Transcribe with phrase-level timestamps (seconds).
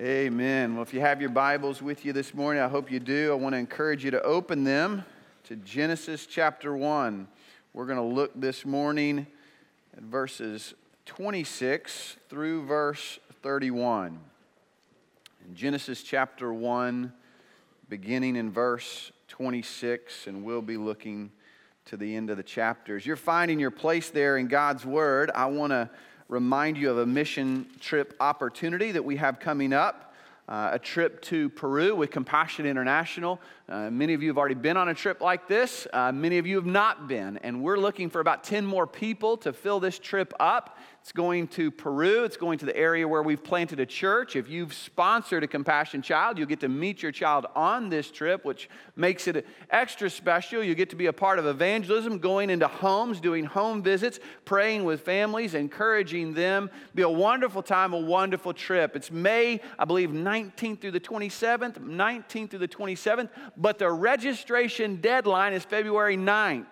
[0.00, 0.74] Amen.
[0.74, 3.30] Well, if you have your Bibles with you this morning, I hope you do.
[3.30, 5.04] I want to encourage you to open them
[5.44, 7.28] to Genesis chapter 1.
[7.72, 9.24] We're going to look this morning
[9.96, 10.74] at verses
[11.06, 14.18] 26 through verse 31.
[15.46, 17.12] In Genesis chapter 1,
[17.88, 21.30] beginning in verse 26, and we'll be looking
[21.84, 23.06] to the end of the chapters.
[23.06, 25.30] You're finding your place there in God's Word.
[25.36, 25.88] I want to
[26.28, 30.12] remind you of a mission trip opportunity that we have coming up.
[30.46, 33.40] Uh, a trip to Peru with Compassion International.
[33.66, 35.86] Uh, many of you have already been on a trip like this.
[35.90, 37.38] Uh, many of you have not been.
[37.38, 40.78] And we're looking for about 10 more people to fill this trip up.
[41.04, 42.24] It's going to Peru.
[42.24, 44.36] It's going to the area where we've planted a church.
[44.36, 48.42] If you've sponsored a Compassion Child, you'll get to meet your child on this trip,
[48.42, 50.64] which makes it extra special.
[50.64, 54.84] You get to be a part of evangelism, going into homes, doing home visits, praying
[54.84, 56.70] with families, encouraging them.
[56.94, 58.96] Be a wonderful time, a wonderful trip.
[58.96, 65.02] It's May, I believe, 19th through the 27th, 19th through the 27th, but the registration
[65.02, 66.64] deadline is February 9th.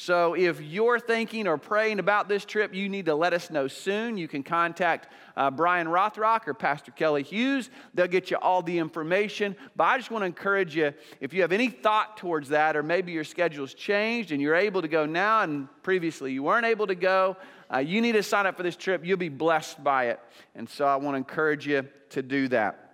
[0.00, 3.66] So if you're thinking or praying about this trip, you need to let us know
[3.66, 4.16] soon.
[4.16, 7.68] You can contact uh, Brian Rothrock or Pastor Kelly Hughes.
[7.94, 9.56] They'll get you all the information.
[9.74, 12.84] But I just want to encourage you if you have any thought towards that, or
[12.84, 16.86] maybe your schedule's changed and you're able to go now and previously you weren't able
[16.86, 17.36] to go,
[17.74, 19.04] uh, you need to sign up for this trip.
[19.04, 20.20] You'll be blessed by it.
[20.54, 22.87] And so I want to encourage you to do that.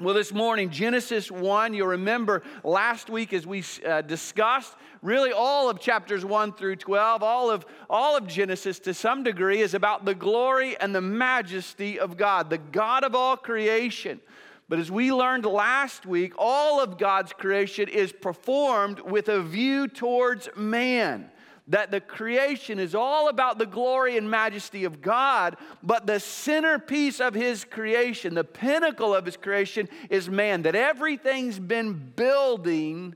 [0.00, 5.68] Well, this morning, Genesis 1, you'll remember last week as we uh, discussed, really all
[5.68, 10.04] of chapters 1 through 12, all of, all of Genesis to some degree is about
[10.04, 14.20] the glory and the majesty of God, the God of all creation.
[14.68, 19.88] But as we learned last week, all of God's creation is performed with a view
[19.88, 21.28] towards man
[21.68, 27.20] that the creation is all about the glory and majesty of God, but the centerpiece
[27.20, 33.14] of his creation, the pinnacle of his creation, is man, that everything's been building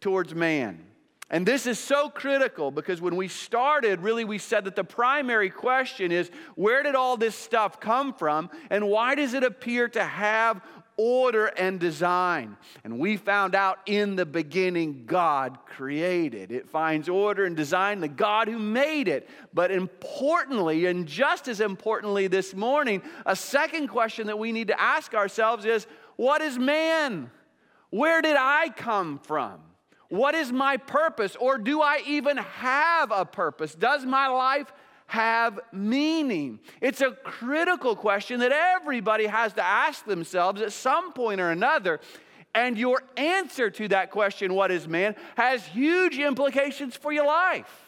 [0.00, 0.84] towards man.
[1.30, 5.50] And this is so critical because when we started, really, we said that the primary
[5.50, 10.04] question is where did all this stuff come from and why does it appear to
[10.04, 10.60] have
[10.96, 12.56] order and design.
[12.84, 16.52] And we found out in the beginning, God created.
[16.52, 19.28] It finds order and design, the God who made it.
[19.52, 24.80] But importantly, and just as importantly this morning, a second question that we need to
[24.80, 27.30] ask ourselves is what is man?
[27.90, 29.60] Where did I come from?
[30.08, 31.36] What is my purpose?
[31.36, 33.74] Or do I even have a purpose?
[33.74, 34.72] Does my life
[35.06, 36.60] have meaning?
[36.80, 42.00] It's a critical question that everybody has to ask themselves at some point or another.
[42.54, 47.84] And your answer to that question, what is man, has huge implications for your life.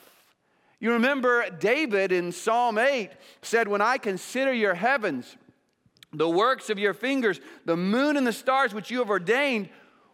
[0.78, 3.10] You remember David in Psalm 8
[3.42, 5.36] said, When I consider your heavens,
[6.12, 9.68] the works of your fingers, the moon and the stars which you have ordained,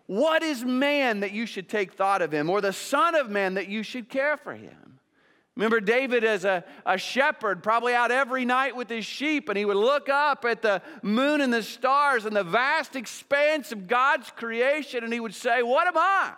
[0.07, 3.55] what is man that you should take thought of him, or the Son of Man
[3.55, 4.92] that you should care for him?
[5.55, 9.67] Remember David as a, a shepherd, probably out every night with his sheep, and he
[9.67, 14.31] would look up at the moon and the stars and the vast expanse of God's
[14.31, 16.33] creation, and he would say, What am I?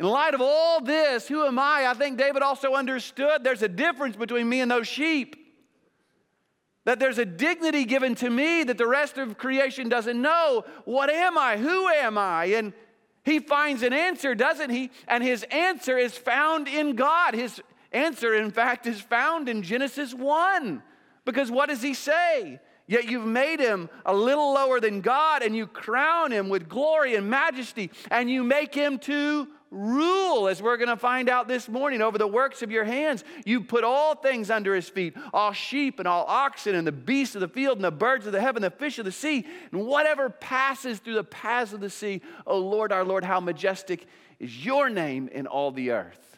[0.00, 1.86] In light of all this, who am I?
[1.86, 5.36] I think David also understood there's a difference between me and those sheep.
[6.84, 10.64] That there's a dignity given to me that the rest of creation doesn't know.
[10.84, 11.56] What am I?
[11.56, 12.46] Who am I?
[12.46, 12.74] And
[13.24, 14.90] he finds an answer, doesn't he?
[15.08, 17.34] And his answer is found in God.
[17.34, 20.82] His answer, in fact, is found in Genesis 1.
[21.24, 22.60] Because what does he say?
[22.86, 27.14] Yet you've made him a little lower than God, and you crown him with glory
[27.14, 31.68] and majesty, and you make him to rule, as we're going to find out this
[31.68, 33.24] morning, over the works of your hands.
[33.44, 37.34] You put all things under his feet all sheep and all oxen, and the beasts
[37.34, 39.86] of the field, and the birds of the heaven, the fish of the sea, and
[39.86, 42.22] whatever passes through the paths of the sea.
[42.46, 44.06] O Lord, our Lord, how majestic
[44.38, 46.36] is your name in all the earth.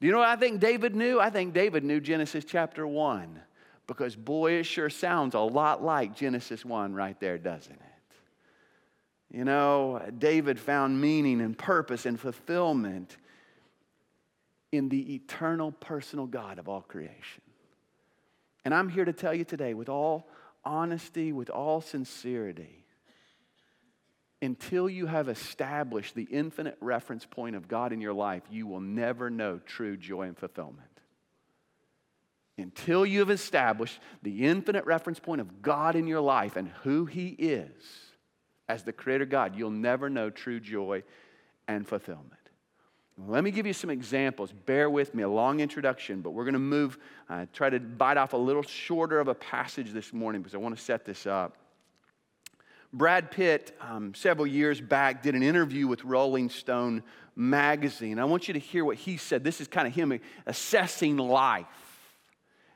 [0.00, 1.20] Do you know what I think David knew?
[1.20, 3.40] I think David knew Genesis chapter 1
[3.86, 7.89] because, boy, it sure sounds a lot like Genesis 1 right there, doesn't it?
[9.32, 13.16] You know, David found meaning and purpose and fulfillment
[14.72, 17.42] in the eternal personal God of all creation.
[18.64, 20.28] And I'm here to tell you today, with all
[20.64, 22.84] honesty, with all sincerity,
[24.42, 28.80] until you have established the infinite reference point of God in your life, you will
[28.80, 30.88] never know true joy and fulfillment.
[32.58, 37.06] Until you have established the infinite reference point of God in your life and who
[37.06, 38.09] He is
[38.70, 41.02] as the Creator God, you'll never know true joy
[41.66, 42.32] and fulfillment.
[43.26, 44.52] Let me give you some examples.
[44.52, 46.96] Bear with me, a long introduction, but we're going to move,
[47.28, 50.58] uh, try to bite off a little shorter of a passage this morning because I
[50.58, 51.56] want to set this up.
[52.92, 57.02] Brad Pitt, um, several years back, did an interview with Rolling Stone
[57.34, 58.20] magazine.
[58.20, 59.42] I want you to hear what he said.
[59.42, 61.66] This is kind of him assessing life.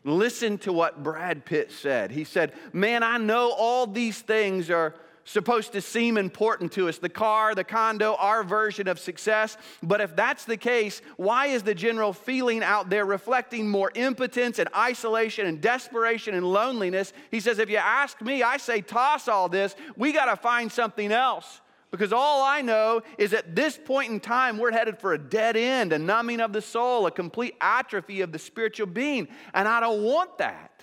[0.02, 2.10] Listen to what Brad Pitt said.
[2.10, 6.98] He said, Man, I know all these things are supposed to seem important to us
[6.98, 9.56] the car, the condo, our version of success.
[9.82, 14.58] But if that's the case, why is the general feeling out there reflecting more impotence
[14.58, 17.12] and isolation and desperation and loneliness?
[17.30, 19.74] He says, If you ask me, I say toss all this.
[19.96, 21.60] We got to find something else.
[21.90, 25.56] Because all I know is at this point in time, we're headed for a dead
[25.56, 29.28] end, a numbing of the soul, a complete atrophy of the spiritual being.
[29.54, 30.73] And I don't want that.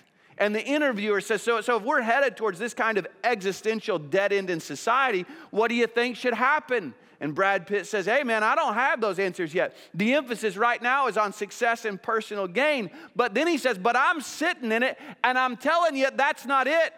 [0.41, 4.33] And the interviewer says, so, so if we're headed towards this kind of existential dead
[4.33, 6.95] end in society, what do you think should happen?
[7.19, 9.77] And Brad Pitt says, Hey, man, I don't have those answers yet.
[9.93, 12.89] The emphasis right now is on success and personal gain.
[13.15, 16.65] But then he says, But I'm sitting in it, and I'm telling you, that's not
[16.65, 16.93] it.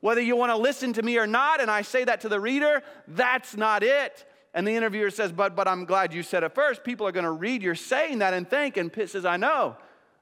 [0.00, 2.38] Whether you want to listen to me or not, and I say that to the
[2.38, 4.26] reader, that's not it.
[4.52, 6.84] And the interviewer says, But, but I'm glad you said it first.
[6.84, 8.76] People are going to read you're saying that and think.
[8.76, 9.76] And Pitt says, I know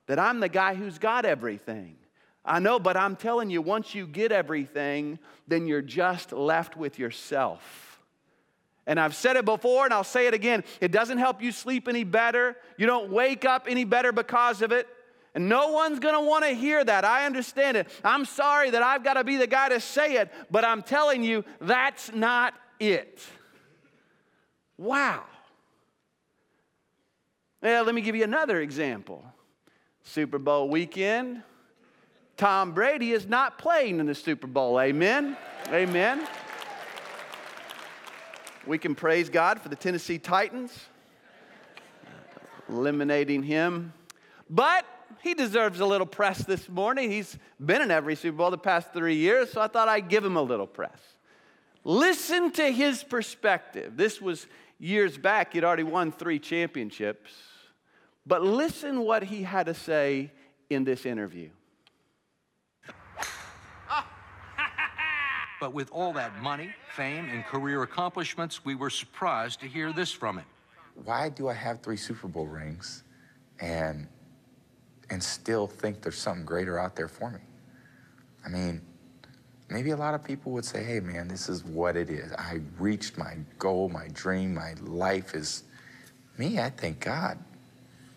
[0.06, 1.96] that I'm the guy who's got everything.
[2.44, 5.18] I know, but I'm telling you, once you get everything,
[5.48, 8.00] then you're just left with yourself.
[8.86, 10.62] And I've said it before and I'll say it again.
[10.80, 12.56] It doesn't help you sleep any better.
[12.76, 14.86] You don't wake up any better because of it.
[15.34, 17.04] And no one's gonna wanna hear that.
[17.04, 17.88] I understand it.
[18.04, 21.44] I'm sorry that I've gotta be the guy to say it, but I'm telling you,
[21.60, 23.22] that's not it.
[24.76, 25.24] Wow.
[27.62, 29.24] Well, let me give you another example.
[30.02, 31.42] Super Bowl weekend,
[32.36, 34.80] Tom Brady is not playing in the Super Bowl.
[34.80, 35.36] Amen.
[35.68, 36.26] Amen.
[38.66, 40.72] We can praise God for the Tennessee Titans
[42.68, 43.92] eliminating him.
[44.48, 44.84] But
[45.22, 47.10] he deserves a little press this morning.
[47.10, 50.24] He's been in every Super Bowl the past three years, so I thought I'd give
[50.24, 50.98] him a little press.
[51.84, 53.96] Listen to his perspective.
[53.96, 54.46] This was
[54.78, 57.30] years back, he'd already won three championships.
[58.26, 60.30] But listen what he had to say
[60.70, 61.50] in this interview.
[65.64, 70.12] But with all that money, fame, and career accomplishments, we were surprised to hear this
[70.12, 70.44] from him.
[71.06, 73.02] Why do I have three Super Bowl rings
[73.60, 74.06] and
[75.08, 77.38] and still think there's something greater out there for me?
[78.44, 78.82] I mean,
[79.70, 82.30] maybe a lot of people would say, hey man, this is what it is.
[82.34, 85.62] I reached my goal, my dream, my life is
[86.36, 87.38] me, I thank God.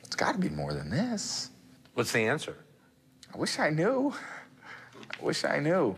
[0.03, 1.51] It's gotta be more than this.
[1.93, 2.57] What's the answer?
[3.33, 4.13] I wish I knew.
[5.17, 5.97] I wish I knew.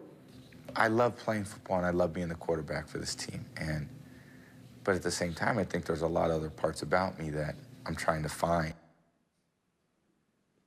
[0.75, 3.45] I love playing football and I love being the quarterback for this team.
[3.57, 3.88] And
[4.83, 7.30] but at the same time, I think there's a lot of other parts about me
[7.31, 7.56] that
[7.86, 8.74] I'm trying to find.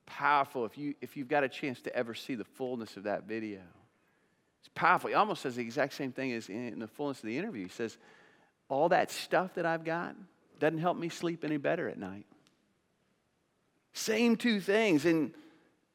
[0.06, 0.64] Powerful.
[0.64, 3.60] If you if you've got a chance to ever see the fullness of that video,
[4.60, 5.08] it's powerful.
[5.08, 7.64] He almost says the exact same thing as in the fullness of the interview.
[7.64, 7.96] He says,
[8.68, 10.14] "All that stuff that I've got
[10.58, 12.26] doesn't help me sleep any better at night."
[13.92, 15.04] Same two things.
[15.04, 15.32] And,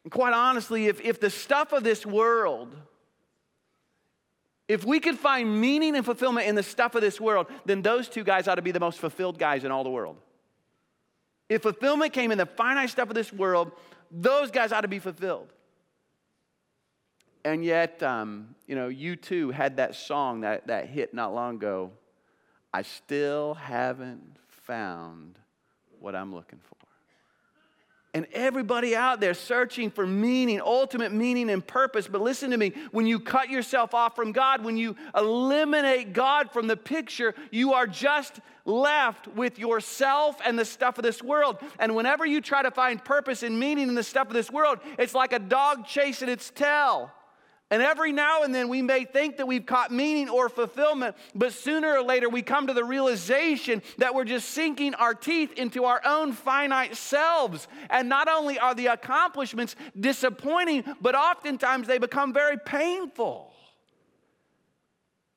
[0.03, 2.75] and quite honestly, if, if the stuff of this world
[4.67, 8.09] if we could find meaning and fulfillment in the stuff of this world, then those
[8.09, 10.17] two guys ought to be the most fulfilled guys in all the world.
[11.49, 13.71] If fulfillment came in the finite stuff of this world,
[14.11, 15.53] those guys ought to be fulfilled.
[17.45, 21.91] And yet, um, you know, U2 had that song that, that hit not long ago.
[22.73, 25.39] I still haven't found
[25.99, 26.86] what I'm looking for
[28.17, 32.07] and everybody out there searching for meaning, ultimate meaning and purpose.
[32.07, 36.51] But listen to me when you cut yourself off from God, when you eliminate God
[36.51, 41.57] from the picture, you are just left with yourself and the stuff of this world.
[41.79, 44.79] And whenever you try to find purpose and meaning in the stuff of this world,
[44.97, 47.11] it's like a dog chasing its tail.
[47.69, 51.51] And every now and then we may think that we've caught meaning or fulfillment, but
[51.51, 55.83] sooner or later we come to the realization that we're just sinking our teeth into
[55.83, 57.67] our own finite selves.
[57.89, 63.51] And not only are the accomplishments disappointing, but oftentimes they become very painful.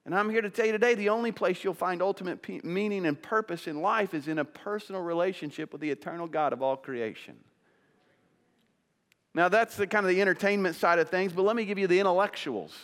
[0.06, 3.20] And I'm here to tell you today the only place you'll find ultimate meaning and
[3.20, 7.36] purpose in life is in a personal relationship with the eternal God of all creation.
[9.34, 11.86] Now, that's the kind of the entertainment side of things, but let me give you
[11.86, 12.76] the intellectuals.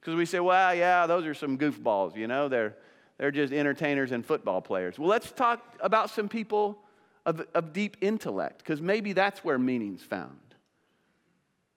[0.00, 2.74] Because we say, well, yeah, those are some goofballs, you know, they're,
[3.18, 4.98] they're just entertainers and football players.
[4.98, 6.78] Well, let's talk about some people
[7.24, 10.38] of, of deep intellect, because maybe that's where meaning's found.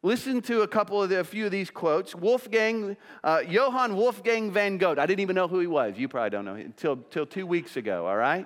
[0.02, 2.14] Listen to a couple of the, a few of these quotes.
[2.14, 5.00] Wolfgang, uh, Johann Wolfgang von Goethe.
[5.00, 5.98] I didn't even know who he was.
[5.98, 8.46] You probably don't know until, until two weeks ago, all right?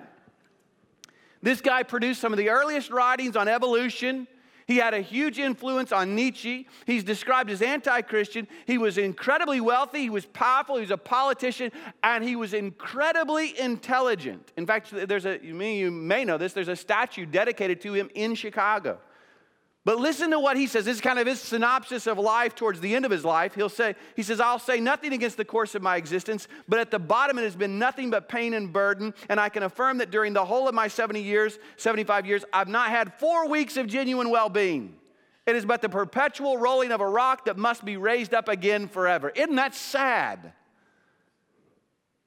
[1.42, 4.26] This guy produced some of the earliest writings on evolution
[4.70, 6.68] He had a huge influence on Nietzsche.
[6.86, 8.46] He's described as anti Christian.
[8.68, 10.02] He was incredibly wealthy.
[10.02, 10.76] He was powerful.
[10.76, 11.72] He was a politician.
[12.04, 14.52] And he was incredibly intelligent.
[14.56, 17.94] In fact, there's a, you may, you may know this, there's a statue dedicated to
[17.94, 19.00] him in Chicago.
[19.84, 20.84] But listen to what he says.
[20.84, 23.54] This is kind of his synopsis of life towards the end of his life.
[23.54, 26.90] He'll say, he says, I'll say nothing against the course of my existence, but at
[26.90, 29.14] the bottom it has been nothing but pain and burden.
[29.30, 32.68] And I can affirm that during the whole of my 70 years, 75 years, I've
[32.68, 34.96] not had four weeks of genuine well-being.
[35.46, 38.86] It is but the perpetual rolling of a rock that must be raised up again
[38.86, 39.30] forever.
[39.30, 40.52] Isn't that sad?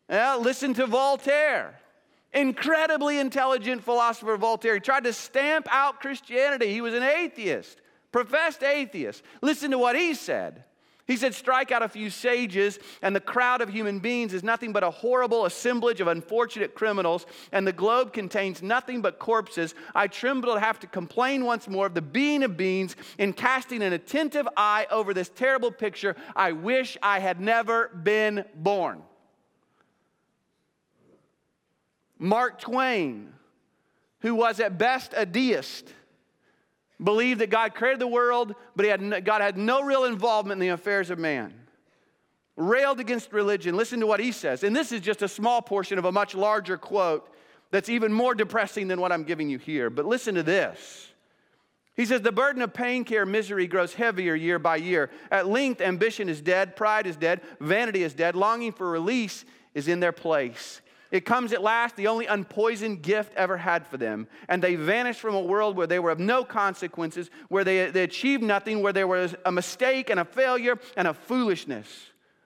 [0.09, 1.79] Yeah, listen to Voltaire.
[2.33, 4.75] Incredibly intelligent philosopher Voltaire.
[4.75, 6.71] He tried to stamp out Christianity.
[6.73, 7.79] He was an atheist,
[8.11, 9.23] professed atheist.
[9.41, 10.63] Listen to what he said.
[11.05, 14.71] He said, Strike out a few sages, and the crowd of human beings is nothing
[14.71, 19.75] but a horrible assemblage of unfortunate criminals, and the globe contains nothing but corpses.
[19.93, 23.83] I tremble to have to complain once more of the being of beings in casting
[23.83, 26.15] an attentive eye over this terrible picture.
[26.37, 29.03] I wish I had never been born.
[32.23, 33.33] Mark Twain,
[34.21, 35.93] who was at best a deist,
[37.03, 40.73] believed that God created the world, but had, God had no real involvement in the
[40.73, 41.53] affairs of man.
[42.55, 43.75] Railed against religion.
[43.75, 44.63] Listen to what he says.
[44.63, 47.29] And this is just a small portion of a much larger quote
[47.71, 49.89] that's even more depressing than what I'm giving you here.
[49.89, 51.11] But listen to this.
[51.93, 55.09] He says, The burden of pain, care, misery grows heavier year by year.
[55.29, 59.89] At length, ambition is dead, pride is dead, vanity is dead, longing for release is
[59.89, 60.79] in their place.
[61.13, 64.27] It comes at last, the only unpoisoned gift ever had for them.
[64.49, 68.01] And they vanished from a world where they were of no consequences, where they, they
[68.01, 71.87] achieved nothing, where there was a mistake and a failure and a foolishness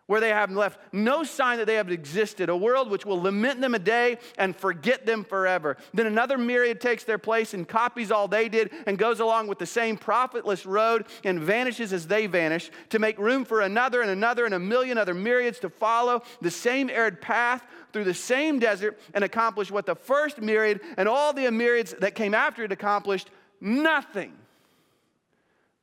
[0.08, 3.62] where they have left no sign that they have existed, a world which will lament
[3.62, 5.78] them a day and forget them forever.
[5.94, 9.60] Then another myriad takes their place and copies all they did and goes along with
[9.60, 14.10] the same profitless road and vanishes as they vanish to make room for another and
[14.10, 18.60] another and a million other myriads to follow the same arid path through the same
[18.60, 22.72] desert and accomplish what the first myriad and all the myriads that came after it
[22.72, 24.32] accomplished nothing.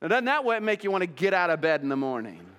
[0.01, 2.54] Now, doesn't that make you want to get out of bed in the morning?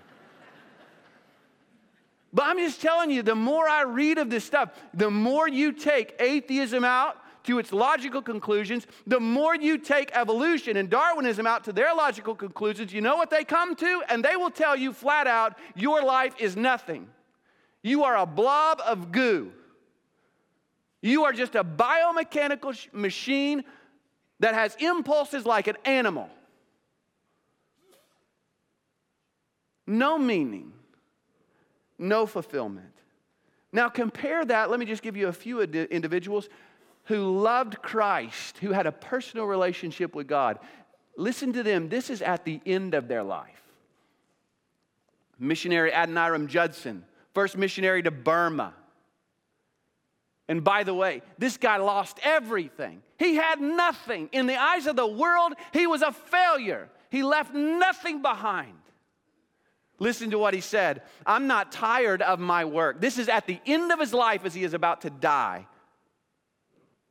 [2.35, 5.71] But I'm just telling you, the more I read of this stuff, the more you
[5.71, 7.15] take atheism out
[7.45, 12.35] to its logical conclusions, the more you take evolution and Darwinism out to their logical
[12.35, 14.03] conclusions, you know what they come to?
[14.09, 17.07] And they will tell you flat out your life is nothing.
[17.81, 19.53] You are a blob of goo.
[21.01, 23.63] You are just a biomechanical machine
[24.41, 26.29] that has impulses like an animal.
[29.87, 30.73] No meaning
[31.97, 32.93] no fulfillment.
[33.71, 34.69] Now, compare that.
[34.69, 36.47] Let me just give you a few individuals
[37.05, 40.59] who loved Christ, who had a personal relationship with God.
[41.17, 41.89] Listen to them.
[41.89, 43.61] This is at the end of their life.
[45.37, 48.73] Missionary Adoniram Judson, first missionary to Burma.
[50.47, 53.01] And by the way, this guy lost everything.
[53.17, 54.29] He had nothing.
[54.31, 56.89] In the eyes of the world, he was a failure.
[57.09, 58.73] He left nothing behind.
[59.99, 61.03] Listen to what he said.
[61.25, 62.99] I'm not tired of my work.
[62.99, 65.67] This is at the end of his life as he is about to die.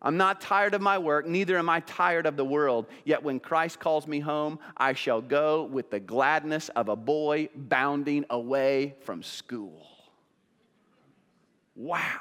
[0.02, 2.86] I'm not tired of my work, neither am I tired of the world.
[3.04, 7.48] Yet when Christ calls me home, I shall go with the gladness of a boy
[7.56, 9.86] bounding away from school.
[11.74, 12.20] Wow.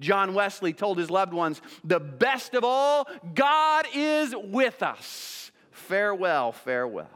[0.00, 5.52] John Wesley told his loved ones, The best of all, God is with us.
[5.70, 7.10] Farewell, farewell.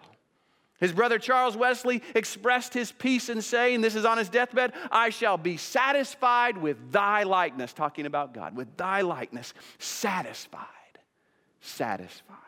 [0.80, 5.10] His brother Charles Wesley expressed his peace in saying, This is on his deathbed, I
[5.10, 10.66] shall be satisfied with thy likeness, talking about God, with thy likeness, satisfied,
[11.60, 12.43] satisfied.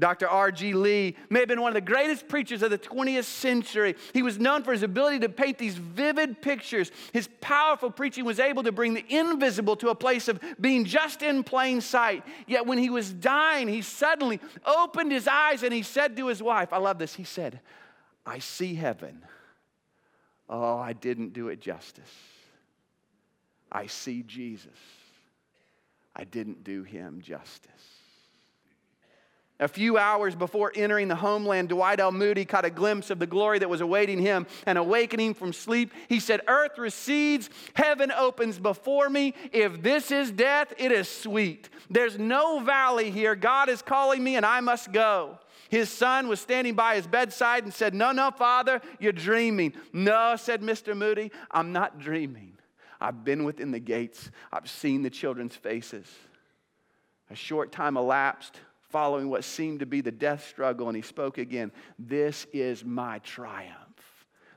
[0.00, 0.26] Dr.
[0.26, 0.72] R.G.
[0.72, 3.94] Lee may have been one of the greatest preachers of the 20th century.
[4.14, 6.90] He was known for his ability to paint these vivid pictures.
[7.12, 11.22] His powerful preaching was able to bring the invisible to a place of being just
[11.22, 12.24] in plain sight.
[12.46, 16.42] Yet when he was dying, he suddenly opened his eyes and he said to his
[16.42, 17.60] wife, I love this, he said,
[18.24, 19.22] I see heaven.
[20.48, 22.10] Oh, I didn't do it justice.
[23.70, 24.70] I see Jesus.
[26.16, 27.99] I didn't do him justice.
[29.60, 32.12] A few hours before entering the homeland, Dwight L.
[32.12, 35.92] Moody caught a glimpse of the glory that was awaiting him and awakening from sleep.
[36.08, 39.34] He said, Earth recedes, heaven opens before me.
[39.52, 41.68] If this is death, it is sweet.
[41.90, 43.34] There's no valley here.
[43.34, 45.38] God is calling me, and I must go.
[45.68, 49.74] His son was standing by his bedside and said, No, no, Father, you're dreaming.
[49.92, 50.96] No, said Mr.
[50.96, 52.54] Moody, I'm not dreaming.
[52.98, 56.06] I've been within the gates, I've seen the children's faces.
[57.30, 58.58] A short time elapsed
[58.90, 63.18] following what seemed to be the death struggle, and he spoke again This is my
[63.20, 63.76] triumph.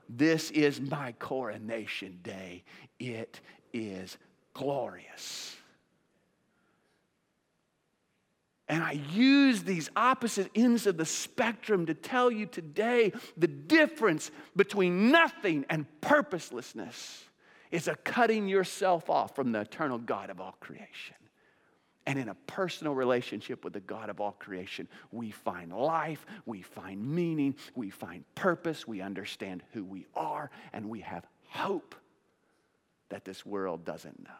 [0.08, 2.64] This is my coronation day.
[2.98, 3.40] It
[3.72, 4.18] is
[4.52, 5.56] glorious.
[8.68, 14.30] And I use these opposite ends of the spectrum to tell you today the difference
[14.56, 17.24] between nothing and purposelessness
[17.70, 21.16] is a cutting yourself off from the eternal God of all creation.
[22.06, 26.60] And in a personal relationship with the God of all creation, we find life, we
[26.60, 31.94] find meaning, we find purpose, we understand who we are, and we have hope
[33.08, 34.30] that this world doesn't know.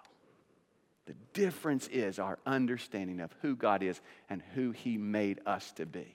[1.07, 5.87] The difference is our understanding of who God is and who He made us to
[5.87, 6.15] be.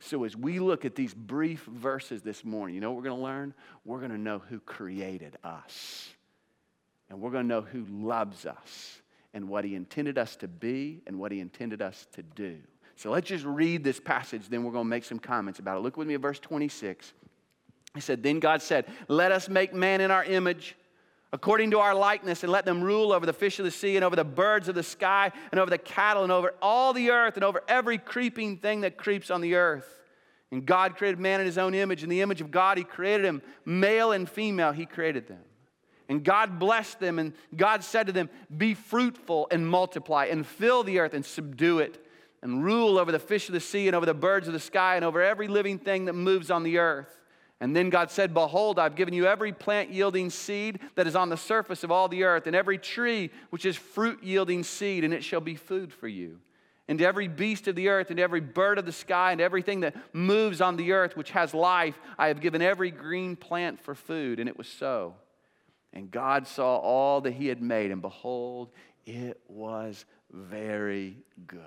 [0.00, 3.18] So, as we look at these brief verses this morning, you know what we're going
[3.18, 3.54] to learn?
[3.84, 6.08] We're going to know who created us.
[7.08, 9.01] And we're going to know who loves us
[9.34, 12.58] and what He intended us to be and what He intended us to do.
[12.96, 15.80] So, let's just read this passage, then we're going to make some comments about it.
[15.80, 17.12] Look with me at verse 26.
[17.94, 20.76] He said, Then God said, Let us make man in our image
[21.32, 24.04] according to our likeness, and let them rule over the fish of the sea, and
[24.04, 27.36] over the birds of the sky, and over the cattle, and over all the earth,
[27.36, 29.88] and over every creeping thing that creeps on the earth.
[30.50, 32.02] And God created man in his own image.
[32.02, 33.40] In the image of God, he created him.
[33.64, 35.40] Male and female, he created them.
[36.12, 40.82] And God blessed them, and God said to them, Be fruitful and multiply, and fill
[40.82, 42.06] the earth and subdue it,
[42.42, 44.96] and rule over the fish of the sea, and over the birds of the sky,
[44.96, 47.08] and over every living thing that moves on the earth.
[47.60, 51.30] And then God said, Behold, I've given you every plant yielding seed that is on
[51.30, 55.14] the surface of all the earth, and every tree which is fruit yielding seed, and
[55.14, 56.40] it shall be food for you.
[56.88, 59.96] And every beast of the earth, and every bird of the sky, and everything that
[60.12, 64.40] moves on the earth which has life, I have given every green plant for food.
[64.40, 65.14] And it was so.
[65.92, 68.70] And God saw all that He had made, and behold,
[69.04, 71.62] it was very good.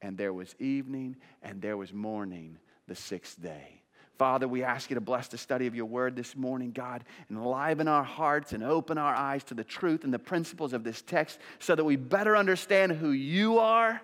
[0.00, 3.82] And there was evening, and there was morning the sixth day.
[4.18, 7.86] Father, we ask you to bless the study of your word this morning, God, enliven
[7.86, 11.38] our hearts and open our eyes to the truth and the principles of this text
[11.60, 14.00] so that we better understand who you are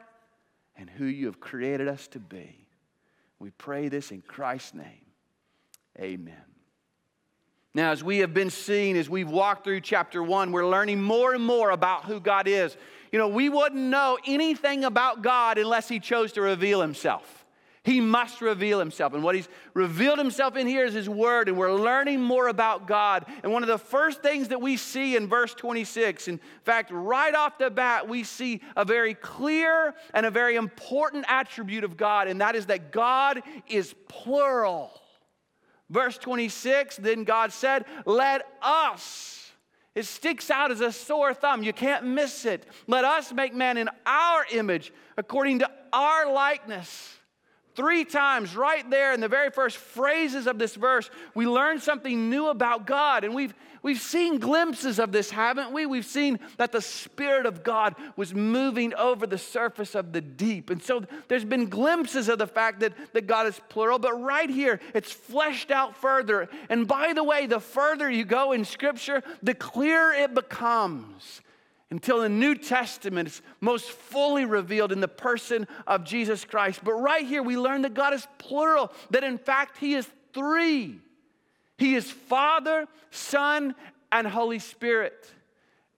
[0.76, 2.66] and who you have created us to be.
[3.40, 5.06] We pray this in Christ's name.
[5.98, 6.53] Amen.
[7.74, 11.34] Now, as we have been seeing, as we've walked through chapter one, we're learning more
[11.34, 12.76] and more about who God is.
[13.10, 17.44] You know, we wouldn't know anything about God unless He chose to reveal Himself.
[17.84, 19.12] He must reveal himself.
[19.12, 22.87] And what he's revealed himself in here is his word, and we're learning more about
[22.87, 23.26] God.
[23.42, 27.34] And one of the first things that we see in verse 26, in fact, right
[27.34, 32.26] off the bat, we see a very clear and a very important attribute of God,
[32.26, 34.90] and that is that God is plural.
[35.94, 39.52] Verse 26, then God said, Let us.
[39.94, 41.62] It sticks out as a sore thumb.
[41.62, 42.66] You can't miss it.
[42.88, 47.16] Let us make man in our image, according to our likeness.
[47.74, 52.30] Three times, right there in the very first phrases of this verse, we learn something
[52.30, 53.24] new about God.
[53.24, 55.84] And we've, we've seen glimpses of this, haven't we?
[55.84, 60.70] We've seen that the Spirit of God was moving over the surface of the deep.
[60.70, 64.48] And so there's been glimpses of the fact that, that God is plural, but right
[64.48, 66.48] here, it's fleshed out further.
[66.68, 71.40] And by the way, the further you go in Scripture, the clearer it becomes
[71.94, 76.80] until the New Testament is most fully revealed in the person of Jesus Christ.
[76.83, 80.98] But right here, we learn that God is plural, that in fact, He is three
[81.78, 83.76] He is Father, Son,
[84.11, 85.30] and Holy Spirit.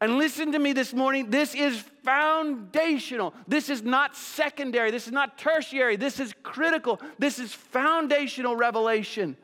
[0.02, 3.32] And listen to me this morning, this is foundational.
[3.48, 4.90] This is not secondary.
[4.90, 5.96] This is not tertiary.
[5.96, 7.00] This is critical.
[7.18, 9.34] This is foundational revelation.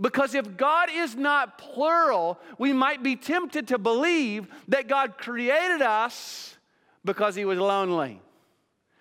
[0.00, 5.82] Because if God is not plural, we might be tempted to believe that God created
[5.82, 6.56] us
[7.04, 8.20] because he was lonely.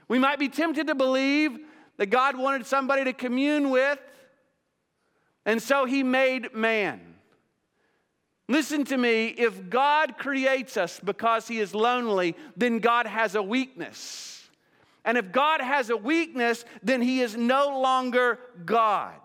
[0.08, 1.58] We might be tempted to believe
[1.98, 4.00] that God wanted somebody to commune with,
[5.46, 7.00] and so he made man.
[8.48, 13.42] Listen to me, if God creates us because he is lonely, then God has a
[13.42, 14.50] weakness.
[15.06, 19.16] And if God has a weakness, then he is no longer God.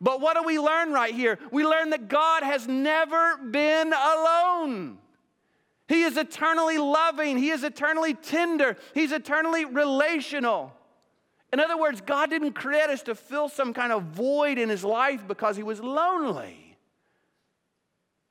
[0.00, 1.38] But what do we learn right here?
[1.52, 4.98] We learn that God has never been alone.
[5.88, 10.72] He is eternally loving, He is eternally tender, He's eternally relational.
[11.52, 14.84] In other words, God didn't create us to fill some kind of void in His
[14.84, 16.76] life because He was lonely.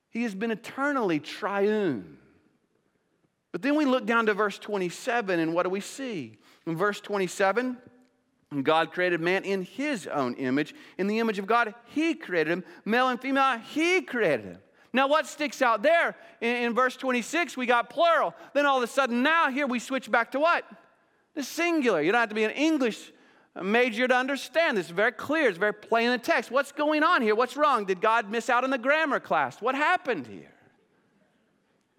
[0.10, 2.18] He has been eternally triune.
[3.52, 6.38] But then we look down to verse 27, and what do we see?
[6.66, 7.78] In verse 27, and
[8.64, 10.74] God created man in his own image.
[10.98, 12.64] In the image of God, he created him.
[12.84, 14.58] Male and female, he created him.
[14.92, 18.34] Now, what sticks out there in, in, verse 26, we got plural.
[18.54, 20.66] Then all of a sudden, now here we switch back to what?
[21.36, 22.02] The singular.
[22.02, 23.12] You don't have to be an English
[23.62, 24.88] major to understand this.
[24.88, 26.50] It's very clear, it's very plain in the text.
[26.50, 27.36] What's going on here?
[27.36, 27.86] What's wrong?
[27.86, 29.62] Did God miss out on the grammar class?
[29.62, 30.52] What happened here?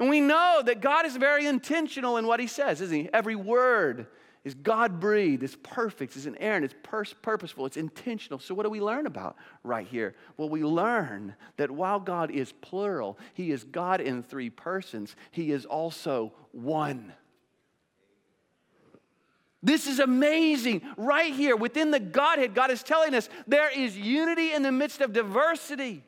[0.01, 3.09] And we know that God is very intentional in what he says, isn't he?
[3.13, 4.09] Every word
[4.43, 8.39] is God breathed, it's perfect, it's inerrant, it's pur- purposeful, it's intentional.
[8.39, 10.15] So, what do we learn about right here?
[10.39, 15.53] Well, we learn that while God is plural, he is God in three persons, he
[15.53, 17.13] is also one.
[19.63, 20.83] This is amazing.
[20.97, 25.03] Right here within the Godhead, God is telling us there is unity in the midst
[25.03, 26.03] of diversity.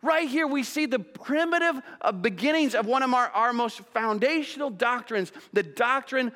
[0.00, 4.70] Right here, we see the primitive uh, beginnings of one of our, our most foundational
[4.70, 6.32] doctrines the doctrine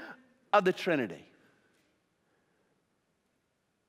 [0.53, 1.27] of the Trinity.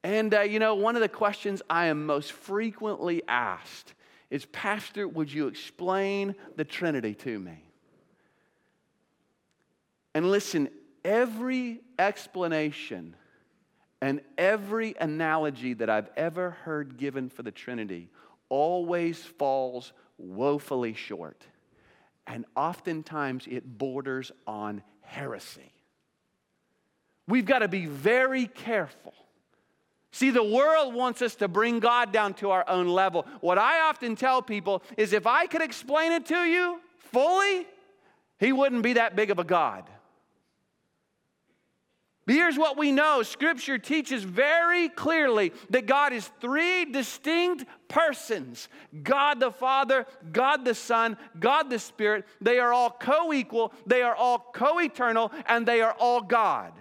[0.03, 3.93] And, uh, you know, one of the questions I am most frequently asked
[4.29, 7.63] is Pastor, would you explain the Trinity to me?
[10.13, 10.69] And listen,
[11.05, 13.15] every explanation
[14.01, 18.09] and every analogy that I've ever heard given for the Trinity
[18.49, 21.45] always falls woefully short.
[22.27, 25.72] And oftentimes it borders on heresy.
[27.27, 29.13] We've got to be very careful.
[30.11, 33.25] See, the world wants us to bring God down to our own level.
[33.41, 36.79] What I often tell people is if I could explain it to you
[37.11, 37.65] fully,
[38.39, 39.89] He wouldn't be that big of a God.
[42.25, 48.69] But here's what we know Scripture teaches very clearly that God is three distinct persons
[49.01, 52.25] God the Father, God the Son, God the Spirit.
[52.39, 56.73] They are all co equal, they are all co eternal, and they are all God.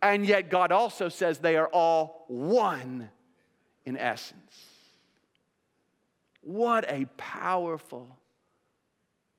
[0.00, 3.10] And yet, God also says they are all one
[3.84, 4.64] in essence.
[6.40, 8.16] What a powerful,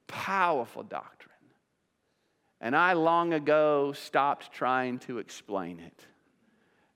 [0.08, 1.30] powerful doctrine.
[2.62, 6.06] And I long ago stopped trying to explain it.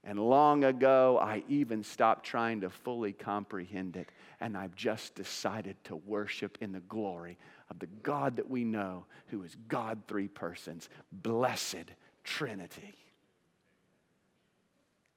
[0.04, 4.10] And long ago, I even stopped trying to fully comprehend it.
[4.42, 7.38] And I've just decided to worship in the glory
[7.70, 11.86] of the God that we know, who is God three persons, blessed
[12.26, 12.96] Trinity.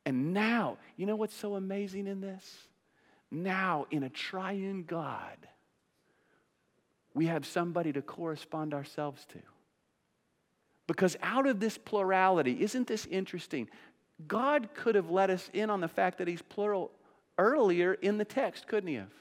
[0.07, 2.69] And now, you know what's so amazing in this?
[3.31, 5.37] Now, in a triune God,
[7.13, 9.41] we have somebody to correspond ourselves to.
[10.87, 13.69] Because out of this plurality, isn't this interesting?
[14.29, 16.93] God could have let us in on the fact that He's plural
[17.37, 19.13] earlier in the text, couldn't He have?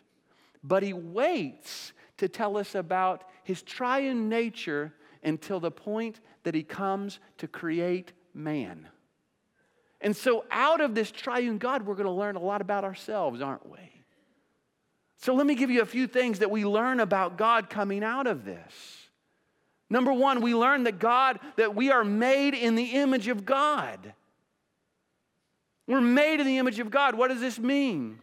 [0.63, 4.93] But He waits to tell us about His triune nature
[5.23, 8.87] until the point that He comes to create man.
[10.01, 13.41] And so, out of this triune God, we're going to learn a lot about ourselves,
[13.41, 13.79] aren't we?
[15.17, 18.27] So, let me give you a few things that we learn about God coming out
[18.27, 19.05] of this.
[19.89, 24.13] Number one, we learn that God, that we are made in the image of God.
[25.87, 27.15] We're made in the image of God.
[27.15, 28.19] What does this mean?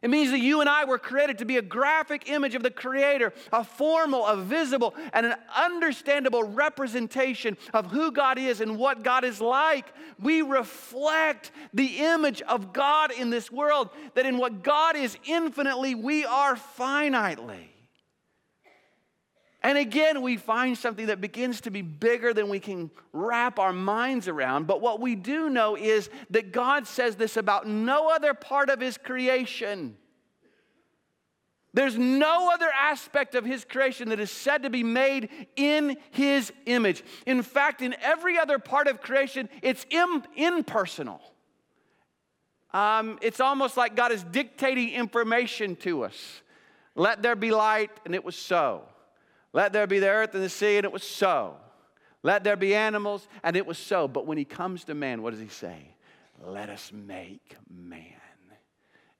[0.00, 2.70] It means that you and I were created to be a graphic image of the
[2.70, 9.02] Creator, a formal, a visible, and an understandable representation of who God is and what
[9.02, 9.86] God is like.
[10.20, 15.96] We reflect the image of God in this world, that in what God is infinitely,
[15.96, 17.66] we are finitely.
[19.68, 23.74] And again, we find something that begins to be bigger than we can wrap our
[23.74, 24.66] minds around.
[24.66, 28.80] But what we do know is that God says this about no other part of
[28.80, 29.98] His creation.
[31.74, 36.50] There's no other aspect of His creation that is said to be made in His
[36.64, 37.04] image.
[37.26, 39.84] In fact, in every other part of creation, it's
[40.34, 41.20] impersonal.
[42.72, 46.40] Um, it's almost like God is dictating information to us.
[46.94, 48.84] Let there be light, and it was so.
[49.52, 51.56] Let there be the earth and the sea, and it was so.
[52.22, 54.08] Let there be animals, and it was so.
[54.08, 55.94] But when he comes to man, what does he say?
[56.44, 58.14] Let us make man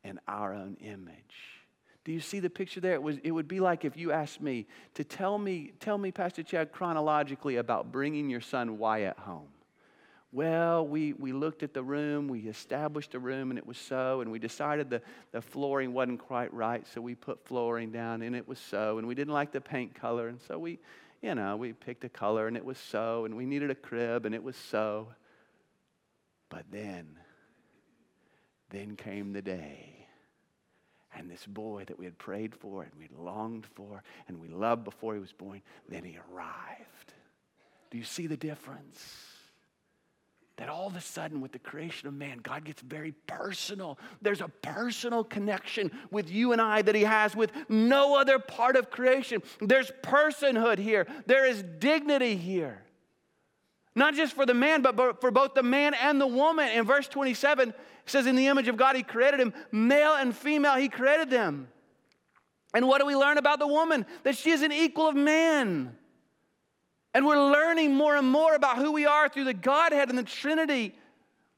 [0.04, 1.58] in our own image.
[2.04, 2.94] Do you see the picture there?
[2.94, 6.10] It, was, it would be like if you asked me to tell me, tell me,
[6.10, 9.48] Pastor Chad, chronologically about bringing your son Wyatt home.
[10.30, 14.20] Well, we, we looked at the room, we established a room, and it was so,
[14.20, 15.00] and we decided the,
[15.32, 19.08] the flooring wasn't quite right, so we put flooring down, and it was so, and
[19.08, 20.80] we didn't like the paint color, and so we,
[21.22, 24.26] you know, we picked a color, and it was so, and we needed a crib,
[24.26, 25.08] and it was so.
[26.50, 27.06] But then,
[28.68, 30.06] then came the day,
[31.16, 34.84] and this boy that we had prayed for, and we longed for, and we loved
[34.84, 37.14] before he was born, then he arrived.
[37.90, 39.37] Do you see the difference?
[40.58, 43.96] That all of a sudden, with the creation of man, God gets very personal.
[44.20, 48.74] There's a personal connection with you and I that He has with no other part
[48.74, 49.40] of creation.
[49.60, 52.82] There's personhood here, there is dignity here.
[53.94, 56.68] not just for the man, but for both the man and the woman.
[56.70, 60.36] In verse 27, it says, In the image of God, He created him, male and
[60.36, 61.68] female, He created them.
[62.74, 64.06] And what do we learn about the woman?
[64.24, 65.96] That she is an equal of man.
[67.14, 70.22] And we're learning more and more about who we are through the Godhead and the
[70.22, 70.94] Trinity.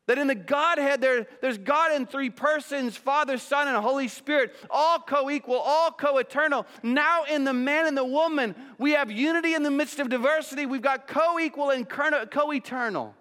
[0.06, 4.54] That in the Godhead, there, there's God in three persons Father, Son, and Holy Spirit,
[4.68, 6.66] all co equal, all co eternal.
[6.82, 10.66] Now, in the man and the woman, we have unity in the midst of diversity.
[10.66, 13.14] We've got co equal and co eternal.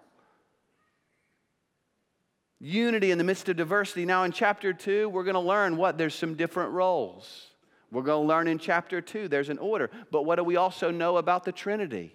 [2.58, 4.04] Unity in the midst of diversity.
[4.04, 5.96] Now, in chapter two, we're going to learn what?
[5.96, 7.50] There's some different roles.
[7.92, 9.90] We're going to learn in chapter two, there's an order.
[10.10, 12.14] But what do we also know about the Trinity?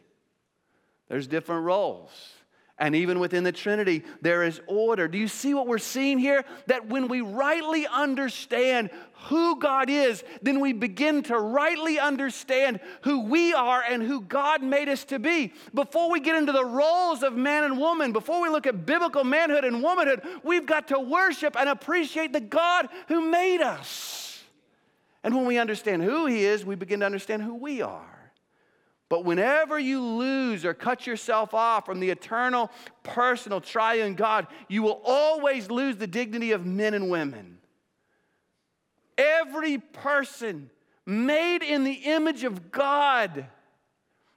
[1.08, 2.12] There's different roles.
[2.78, 5.08] And even within the Trinity, there is order.
[5.08, 6.44] Do you see what we're seeing here?
[6.68, 8.90] That when we rightly understand
[9.28, 14.62] who God is, then we begin to rightly understand who we are and who God
[14.62, 15.54] made us to be.
[15.74, 19.24] Before we get into the roles of man and woman, before we look at biblical
[19.24, 24.44] manhood and womanhood, we've got to worship and appreciate the God who made us.
[25.24, 28.15] And when we understand who He is, we begin to understand who we are.
[29.08, 32.72] But whenever you lose or cut yourself off from the eternal,
[33.04, 37.60] personal, triune God, you will always lose the dignity of men and women.
[39.18, 40.72] Every person
[41.06, 43.46] made in the image of God.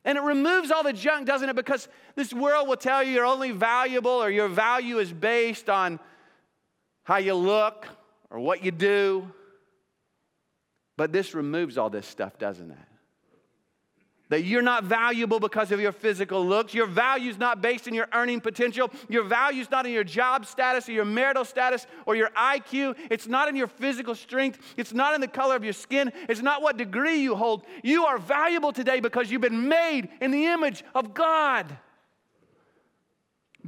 [0.04, 1.56] And it removes all the junk, doesn't it?
[1.56, 5.98] Because this world will tell you you're only valuable or your value is based on
[7.04, 7.86] how you look
[8.30, 9.30] or what you do.
[10.98, 12.87] But this removes all this stuff, doesn't it?
[14.28, 16.74] That you're not valuable because of your physical looks.
[16.74, 18.90] Your value is not based in your earning potential.
[19.08, 22.96] Your value is not in your job status or your marital status or your IQ.
[23.10, 24.58] It's not in your physical strength.
[24.76, 26.12] It's not in the color of your skin.
[26.28, 27.64] It's not what degree you hold.
[27.82, 31.78] You are valuable today because you've been made in the image of God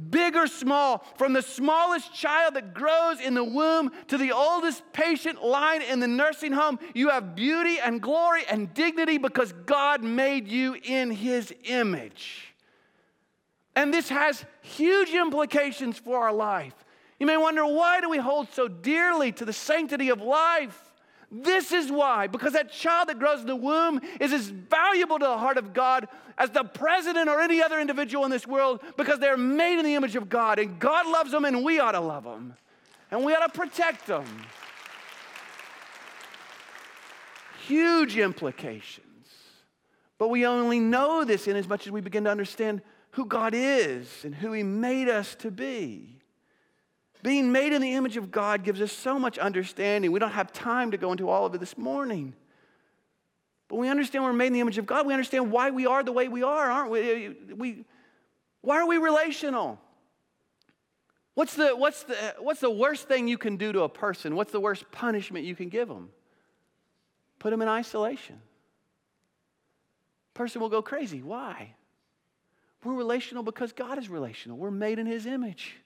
[0.09, 4.83] big or small, from the smallest child that grows in the womb to the oldest
[4.93, 10.03] patient lying in the nursing home, you have beauty and glory and dignity because God
[10.03, 12.53] made you in His image.
[13.75, 16.73] And this has huge implications for our life.
[17.19, 20.91] You may wonder why do we hold so dearly to the sanctity of life?
[21.31, 25.25] This is why, because that child that grows in the womb is as valuable to
[25.25, 26.09] the heart of God
[26.41, 29.93] as the president or any other individual in this world because they're made in the
[29.93, 32.55] image of God and God loves them and we ought to love them
[33.11, 34.25] and we ought to protect them.
[37.67, 39.05] Huge implications.
[40.17, 43.53] But we only know this in as much as we begin to understand who God
[43.53, 46.17] is and who He made us to be.
[47.21, 50.11] Being made in the image of God gives us so much understanding.
[50.11, 52.33] We don't have time to go into all of it this morning.
[53.71, 55.07] But we understand we're made in the image of God.
[55.07, 57.37] We understand why we are the way we are, aren't we?
[57.55, 57.85] we
[58.59, 59.79] why are we relational?
[61.35, 64.35] What's the, what's, the, what's the worst thing you can do to a person?
[64.35, 66.09] What's the worst punishment you can give them?
[67.39, 68.41] Put them in isolation.
[70.33, 71.21] Person will go crazy.
[71.21, 71.73] Why?
[72.83, 74.57] We're relational because God is relational.
[74.57, 75.77] We're made in His image.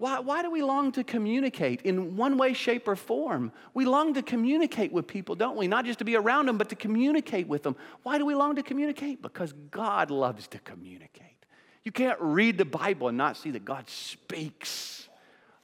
[0.00, 3.52] Why, why do we long to communicate in one way, shape, or form?
[3.74, 5.68] We long to communicate with people, don't we?
[5.68, 7.76] Not just to be around them, but to communicate with them.
[8.02, 9.20] Why do we long to communicate?
[9.20, 11.44] Because God loves to communicate.
[11.84, 15.06] You can't read the Bible and not see that God speaks.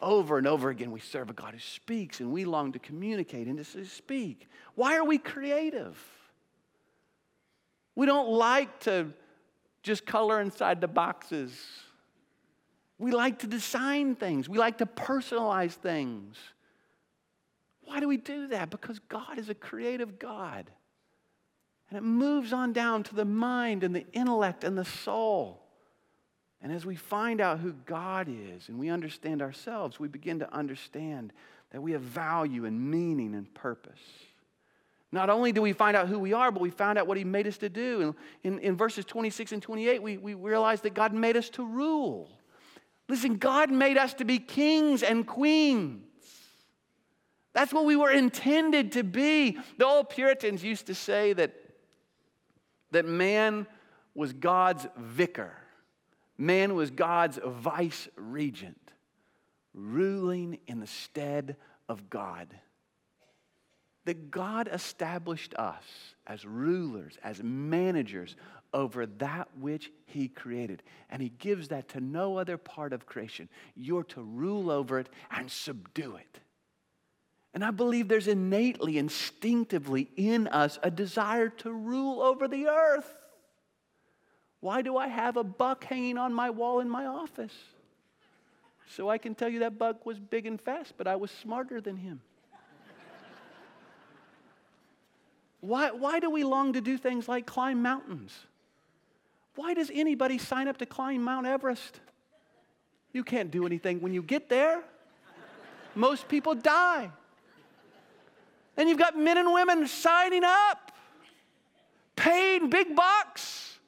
[0.03, 3.47] Over and over again, we serve a God who speaks, and we long to communicate
[3.47, 4.51] and to speak.
[4.75, 5.99] Why are we creative?
[7.95, 9.15] We don't like to
[9.83, 11.59] just color inside the boxes
[12.99, 16.37] we like to design things, we like to personalize things.
[17.83, 18.71] Why do we do that?
[18.71, 20.71] Because God is a creative God.
[21.89, 25.63] And it moves on down to the mind and the intellect and the soul.
[26.61, 30.53] And as we find out who God is and we understand ourselves, we begin to
[30.53, 31.33] understand
[31.71, 34.01] that we have value and meaning and purpose.
[35.13, 37.25] Not only do we find out who we are, but we find out what He
[37.25, 38.15] made us to do.
[38.43, 41.65] In, in, in verses 26 and 28, we, we realize that God made us to
[41.65, 42.29] rule.
[43.09, 46.03] Listen, God made us to be kings and queens.
[47.53, 49.59] That's what we were intended to be.
[49.79, 51.55] The old Puritans used to say that,
[52.91, 53.67] that man
[54.15, 55.53] was God's vicar,
[56.37, 58.93] man was God's vice regent,
[59.73, 61.57] ruling in the stead
[61.89, 62.49] of God.
[64.05, 65.83] That God established us
[66.27, 68.37] as rulers, as managers
[68.73, 70.83] over that which He created.
[71.11, 73.49] And He gives that to no other part of creation.
[73.75, 76.41] You're to rule over it and subdue it.
[77.55, 83.15] And I believe there's innately, instinctively in us a desire to rule over the earth.
[84.61, 87.55] Why do I have a buck hanging on my wall in my office?
[88.89, 91.81] So I can tell you that buck was big and fast, but I was smarter
[91.81, 92.21] than him.
[95.61, 98.33] why, why do we long to do things like climb mountains?
[99.57, 102.01] Why does anybody sign up to climb Mount Everest?
[103.13, 104.83] You can't do anything when you get there.
[105.95, 107.11] Most people die.
[108.77, 110.93] And you've got men and women signing up,
[112.15, 113.79] paying big bucks.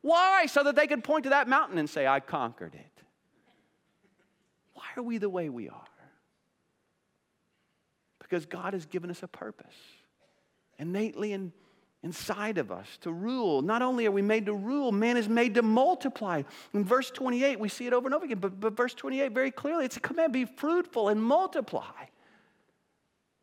[0.00, 0.46] Why?
[0.46, 3.02] So that they could point to that mountain and say, I conquered it.
[4.74, 5.82] Why are we the way we are?
[8.20, 9.74] Because God has given us a purpose
[10.78, 11.52] innately in,
[12.06, 13.62] inside of us to rule.
[13.62, 16.42] Not only are we made to rule, man is made to multiply.
[16.72, 19.50] In verse 28, we see it over and over again, but, but verse 28 very
[19.50, 22.06] clearly, it's a command be fruitful and multiply.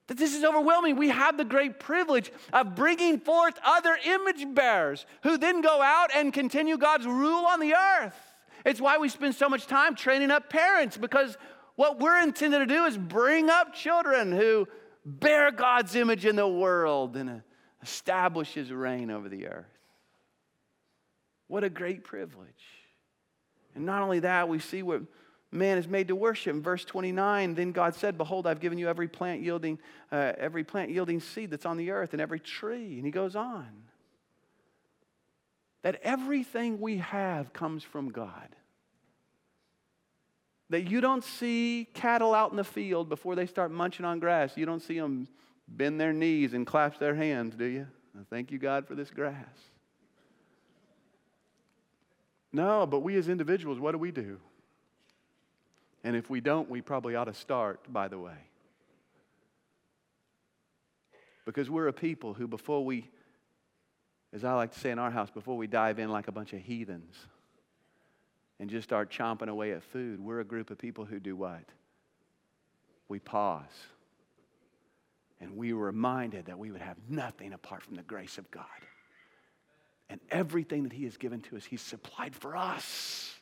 [0.07, 0.95] That this is overwhelming.
[0.95, 6.11] We have the great privilege of bringing forth other image bearers who then go out
[6.15, 8.15] and continue God's rule on the earth.
[8.65, 11.37] It's why we spend so much time training up parents because
[11.75, 14.67] what we're intended to do is bring up children who
[15.05, 17.43] bear God's image in the world and
[17.83, 19.65] establish his reign over the earth.
[21.47, 22.49] What a great privilege.
[23.75, 25.01] And not only that, we see what
[25.51, 26.55] man is made to worship.
[26.55, 29.79] In verse 29, then God said, Behold, I've given you every plant yielding,
[30.11, 32.95] uh, every plant yielding seed that's on the earth and every tree.
[32.95, 33.67] And he goes on.
[35.83, 38.55] That everything we have comes from God.
[40.69, 44.55] That you don't see cattle out in the field before they start munching on grass.
[44.55, 45.27] You don't see them
[45.67, 47.87] bend their knees and clasp their hands, do you?
[48.29, 49.45] Thank you, God, for this grass.
[52.51, 54.39] No, but we as individuals, what do we do?
[56.03, 58.37] And if we don't, we probably ought to start, by the way.
[61.45, 63.09] Because we're a people who, before we,
[64.31, 66.53] as I like to say in our house, before we dive in like a bunch
[66.53, 67.15] of heathens
[68.59, 71.63] and just start chomping away at food, we're a group of people who do what?
[73.09, 73.63] We pause.
[75.43, 78.65] And we were reminded that we would have nothing apart from the grace of God.
[80.09, 83.32] And everything that He has given to us, He's supplied for us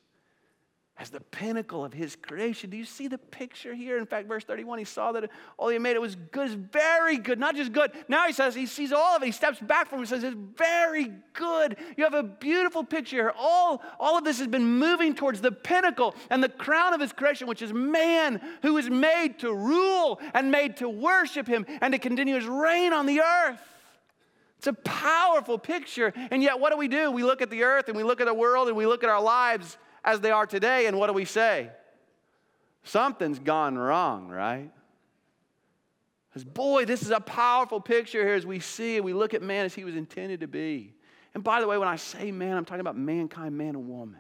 [1.02, 2.70] as the pinnacle of his creation.
[2.70, 3.98] Do you see the picture here?
[3.98, 7.18] In fact, verse 31, he saw that all he made it was good, it's very
[7.18, 7.92] good, not just good.
[8.08, 9.26] Now he says he sees all of it.
[9.26, 11.78] He steps back from it and says, It's very good.
[11.98, 13.34] You have a beautiful picture here.
[13.36, 17.14] All, all of this has been moving towards the pinnacle and the crown of his
[17.14, 21.94] creation, which is man who is made to rule and made to worship him and
[21.94, 23.60] to continue his reign on the earth.
[24.60, 26.14] It's a powerful picture.
[26.30, 27.10] And yet, what do we do?
[27.10, 29.10] We look at the earth and we look at the world and we look at
[29.10, 31.70] our lives as they are today, and what do we say?
[32.84, 34.72] Something's gone wrong, right?
[36.30, 39.42] Because, boy, this is a powerful picture here as we see and we look at
[39.42, 40.94] man as he was intended to be.
[41.34, 44.20] And by the way, when I say man, I'm talking about mankind, man and woman.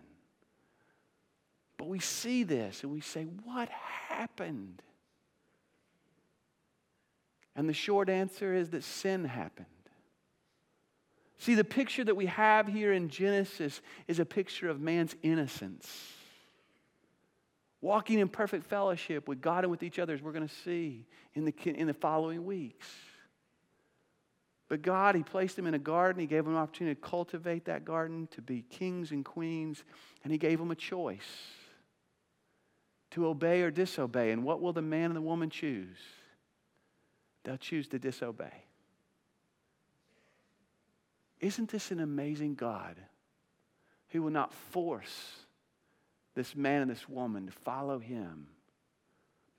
[1.78, 4.82] But we see this and we say, what happened?
[7.56, 9.66] And the short answer is that sin happened.
[11.42, 15.92] See, the picture that we have here in Genesis is a picture of man's innocence.
[17.82, 21.08] Walking in perfect fellowship with God and with each other, as we're going to see
[21.34, 22.88] in the, in the following weeks.
[24.70, 26.20] But God, He placed them in a garden.
[26.20, 29.84] He gave them an opportunity to cultivate that garden, to be kings and queens,
[30.24, 31.26] and He gave them a choice
[33.12, 34.30] to obey or disobey.
[34.30, 35.98] And what will the man and the woman choose?
[37.44, 38.54] They'll choose to disobey.
[41.42, 42.96] Isn't this an amazing God
[44.10, 45.36] who will not force
[46.36, 48.48] this man and this woman to follow him,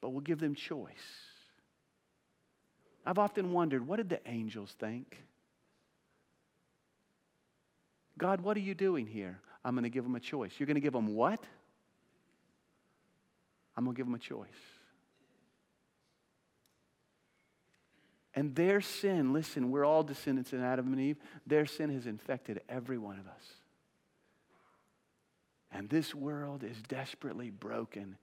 [0.00, 0.92] but will give them choice?
[3.04, 5.18] I've often wondered what did the angels think?
[8.16, 9.40] God, what are you doing here?
[9.64, 10.52] I'm going to give them a choice.
[10.58, 11.42] You're going to give them what?
[13.76, 14.48] I'm going to give them a choice.
[18.34, 21.18] And their sin, listen, we're all descendants of Adam and Eve.
[21.46, 23.44] Their sin has infected every one of us.
[25.70, 28.16] And this world is desperately broken.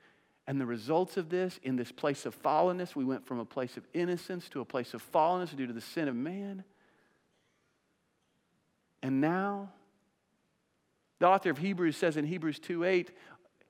[0.47, 3.77] And the results of this, in this place of fallenness, we went from a place
[3.77, 6.63] of innocence to a place of fallenness due to the sin of man.
[9.03, 9.69] And now,
[11.19, 13.11] the author of Hebrews says in Hebrews 2 8,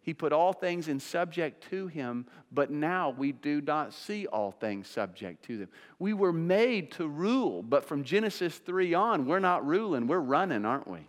[0.02, 4.52] he put all things in subject to him, but now we do not see all
[4.52, 5.70] things subject to them.
[6.00, 10.66] We were made to rule, but from Genesis 3 on, we're not ruling, we're running,
[10.66, 11.06] aren't we?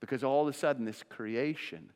[0.00, 1.90] Because all of a sudden, this creation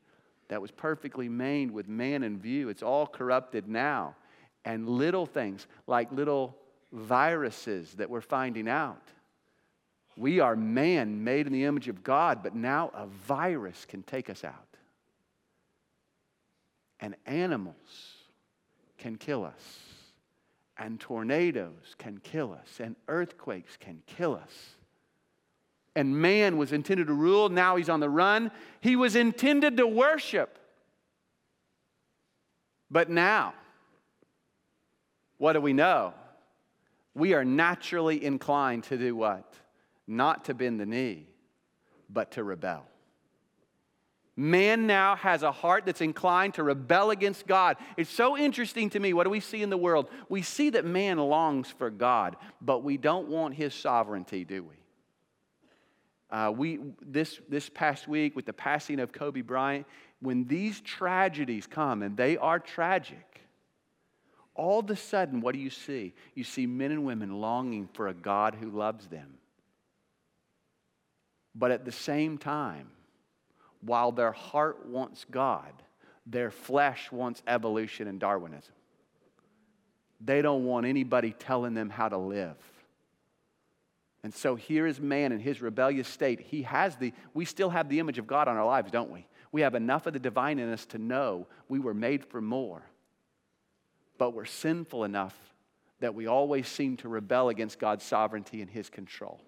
[0.48, 4.16] that was perfectly made with man in view, it's all corrupted now.
[4.64, 6.56] And little things like little
[6.92, 9.02] viruses that we're finding out
[10.16, 14.28] We are man made in the image of God, but now a virus can take
[14.28, 14.71] us out.
[17.02, 17.74] And animals
[18.96, 19.80] can kill us.
[20.78, 22.80] And tornadoes can kill us.
[22.80, 24.76] And earthquakes can kill us.
[25.94, 28.50] And man was intended to rule, now he's on the run.
[28.80, 30.58] He was intended to worship.
[32.90, 33.52] But now,
[35.36, 36.14] what do we know?
[37.14, 39.52] We are naturally inclined to do what?
[40.06, 41.26] Not to bend the knee,
[42.08, 42.86] but to rebel.
[44.36, 47.76] Man now has a heart that's inclined to rebel against God.
[47.98, 49.12] It's so interesting to me.
[49.12, 50.08] What do we see in the world?
[50.30, 54.76] We see that man longs for God, but we don't want his sovereignty, do we?
[56.30, 59.86] Uh, we this, this past week, with the passing of Kobe Bryant,
[60.20, 63.42] when these tragedies come, and they are tragic,
[64.54, 66.14] all of a sudden, what do you see?
[66.34, 69.34] You see men and women longing for a God who loves them.
[71.54, 72.88] But at the same time,
[73.82, 75.72] while their heart wants God,
[76.24, 78.74] their flesh wants evolution and Darwinism.
[80.20, 82.56] They don't want anybody telling them how to live.
[84.22, 86.40] And so here is man in his rebellious state.
[86.40, 89.26] He has the, we still have the image of God on our lives, don't we?
[89.50, 92.82] We have enough of the divine in us to know we were made for more.
[94.16, 95.36] But we're sinful enough
[95.98, 99.40] that we always seem to rebel against God's sovereignty and his control.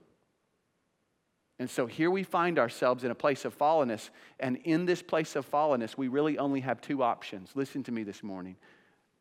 [1.59, 4.11] And so here we find ourselves in a place of fallenness.
[4.41, 7.51] And in this place of fallenness, we really only have two options.
[7.55, 8.57] Listen to me this morning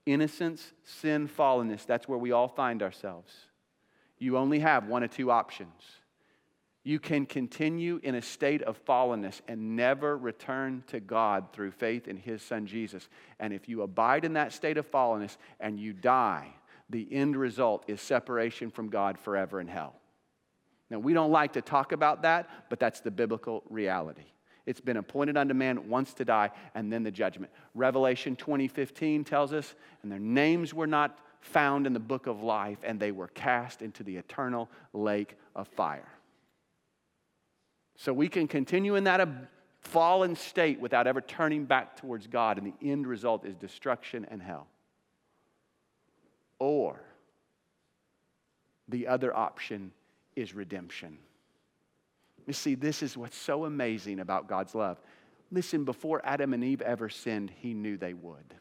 [0.06, 1.86] innocence, sin, fallenness.
[1.86, 3.34] That's where we all find ourselves.
[4.18, 5.82] You only have one of two options.
[6.84, 12.10] You can continue in a state of fallenness and never return to God through faith
[12.10, 13.08] in His Son Jesus.
[13.40, 16.50] And if you abide in that state of fallenness and you die,
[16.90, 19.96] the end result is separation from God forever in hell.
[20.94, 24.26] Now, we don't like to talk about that, but that's the biblical reality.
[24.68, 27.52] It's been appointed unto man once to die and then the judgment.
[27.74, 29.74] Revelation 20:15 tells us,
[30.04, 33.82] and their names were not found in the book of life, and they were cast
[33.82, 36.14] into the eternal lake of fire.
[37.96, 39.28] So we can continue in that
[39.80, 44.44] fallen state without ever turning back towards God, and the end result is destruction and
[44.44, 44.68] hell.
[46.60, 47.02] Or
[48.88, 49.92] the other option
[50.36, 51.18] is redemption.
[52.46, 55.00] You see, this is what's so amazing about God's love.
[55.52, 58.56] Listen, before Adam and Eve ever sinned, He knew they would.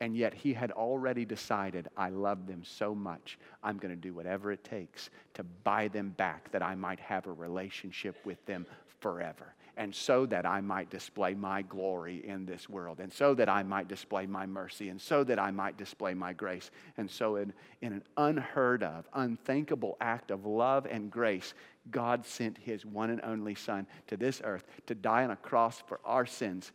[0.00, 4.14] And yet he had already decided, I love them so much, I'm going to do
[4.14, 8.66] whatever it takes to buy them back that I might have a relationship with them
[9.00, 9.54] forever.
[9.76, 13.62] And so that I might display my glory in this world, and so that I
[13.62, 16.70] might display my mercy, and so that I might display my grace.
[16.96, 21.54] And so, in, in an unheard of, unthinkable act of love and grace,
[21.90, 25.82] God sent his one and only Son to this earth to die on a cross
[25.86, 26.72] for our sins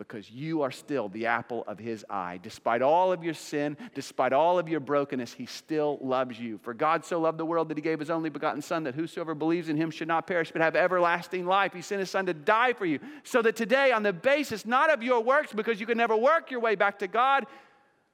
[0.00, 2.40] because you are still the apple of his eye.
[2.42, 6.56] Despite all of your sin, despite all of your brokenness, he still loves you.
[6.62, 9.34] For God so loved the world that he gave his only begotten Son, that whosoever
[9.34, 11.74] believes in him should not perish but have everlasting life.
[11.74, 12.98] He sent his Son to die for you.
[13.24, 16.50] So that today, on the basis not of your works, because you can never work
[16.50, 17.44] your way back to God,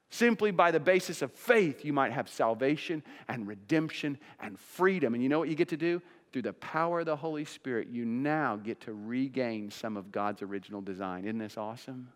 [0.09, 5.13] simply by the basis of faith, you might have salvation and redemption and freedom.
[5.13, 6.01] And you know what you get to do?
[6.37, 10.43] Through the power of the Holy Spirit, you now get to regain some of God's
[10.43, 11.25] original design.
[11.25, 12.09] Isn't this awesome?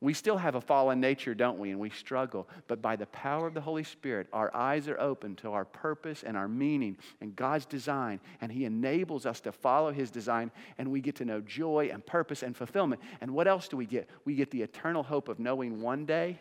[0.00, 1.70] We still have a fallen nature, don't we?
[1.70, 2.48] And we struggle.
[2.68, 6.22] But by the power of the Holy Spirit, our eyes are open to our purpose
[6.22, 8.18] and our meaning and God's design.
[8.40, 10.50] And He enables us to follow His design.
[10.78, 13.02] And we get to know joy and purpose and fulfillment.
[13.20, 14.08] And what else do we get?
[14.24, 16.40] We get the eternal hope of knowing one day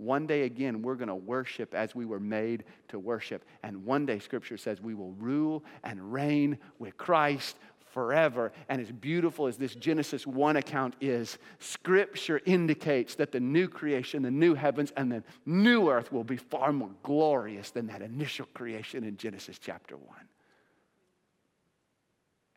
[0.00, 3.44] one day again, we're going to worship as we were made to worship.
[3.62, 7.56] And one day, Scripture says, we will rule and reign with Christ
[7.92, 8.52] forever.
[8.68, 14.22] And as beautiful as this Genesis 1 account is, Scripture indicates that the new creation,
[14.22, 18.46] the new heavens, and the new earth will be far more glorious than that initial
[18.54, 20.06] creation in Genesis chapter 1.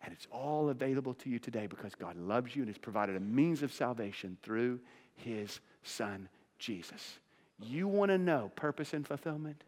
[0.03, 3.21] And it's all available to you today because God loves you and has provided a
[3.21, 4.79] means of salvation through
[5.15, 6.27] his Son,
[6.59, 7.19] Jesus.
[7.65, 9.63] You want to know purpose and fulfillment?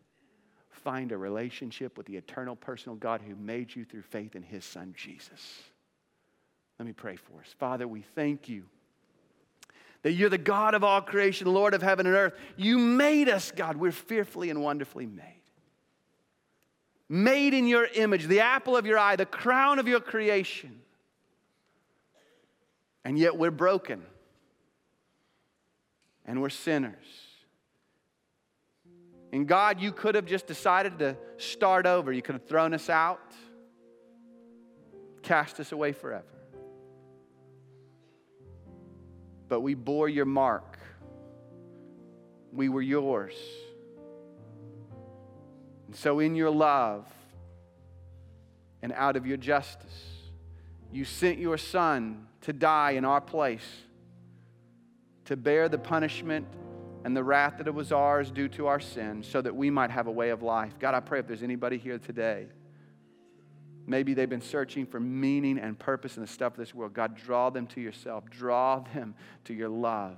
[0.70, 4.64] Find a relationship with the eternal personal God who made you through faith in his
[4.64, 5.62] son Jesus.
[6.78, 7.54] Let me pray for us.
[7.58, 8.66] Father, we thank you
[10.04, 12.34] that you're the God of all creation, Lord of heaven and earth.
[12.58, 13.78] You made us, God.
[13.78, 15.24] We're fearfully and wonderfully made.
[17.10, 20.82] Made in your image, the apple of your eye, the crown of your creation.
[23.04, 24.04] And yet we're broken
[26.26, 27.25] and we're sinners
[29.32, 32.12] And God, you could have just decided to start over.
[32.14, 33.34] You could have thrown us out,
[35.22, 36.26] cast us away forever.
[39.48, 40.80] But we bore your mark.
[42.52, 43.36] We were yours.
[45.88, 47.08] And so, in your love
[48.82, 50.16] and out of your justice,
[50.92, 53.66] you sent your Son to die in our place,
[55.26, 56.48] to bear the punishment
[57.06, 59.92] and the wrath that it was ours due to our sin, so that we might
[59.92, 60.78] have a way of life.
[60.80, 62.48] God, I pray if there's anybody here today,
[63.86, 66.94] maybe they've been searching for meaning and purpose in the stuff of this world.
[66.94, 70.18] God, draw them to yourself, draw them to your love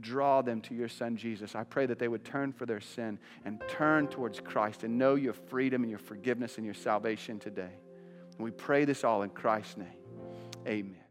[0.00, 1.54] draw them to your son Jesus.
[1.54, 5.14] I pray that they would turn for their sin and turn towards Christ and know
[5.14, 7.70] your freedom and your forgiveness and your salvation today.
[8.36, 9.86] And we pray this all in Christ's name.
[10.66, 11.03] Amen.